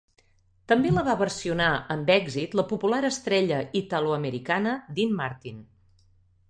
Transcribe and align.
També 0.71 0.93
la 0.95 1.03
va 1.07 1.13
versionar 1.19 1.67
amb 1.97 2.09
èxit 2.15 2.57
la 2.61 2.65
popular 2.73 3.03
estrella 3.13 3.61
italoamericana 3.83 4.77
Dean 4.99 5.19
Martin 5.21 5.63